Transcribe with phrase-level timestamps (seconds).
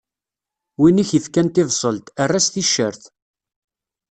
[0.79, 3.03] Win i k-ifkan tibṣelt, err-as ticcert.